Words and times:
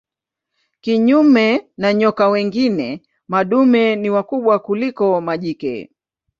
Kinyume 0.81 1.67
na 1.77 1.93
nyoka 1.93 2.27
wengine 2.29 3.01
madume 3.27 3.95
ni 3.95 4.09
wakubwa 4.09 4.59
kuliko 4.59 5.21
majike. 5.21 5.89